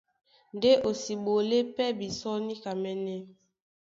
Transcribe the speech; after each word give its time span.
Ndé 0.55 0.71
o 0.87 0.89
si 1.01 1.13
ɓolé 1.25 1.57
pɛ́ 1.75 1.89
bisɔ́ 1.97 2.35
níkamɛ́nɛ́. 2.47 3.19